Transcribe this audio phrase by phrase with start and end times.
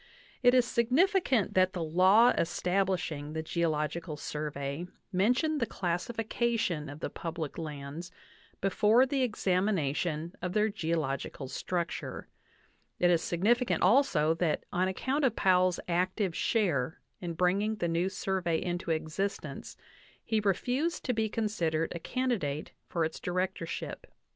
[0.41, 5.67] It is significant that the law establishing the Geological Survey mentioned the.
[5.67, 8.09] classification of the public lands
[8.61, 12.27] before the ex amination of their geological structure.
[12.97, 18.09] It is significant also that on account of Powell's active share in bringing the new
[18.09, 19.77] Survey into existence
[20.23, 24.07] he refused to be considered a candidate for its directorship.